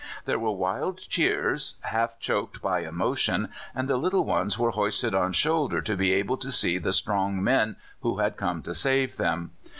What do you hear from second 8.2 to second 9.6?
come to save them.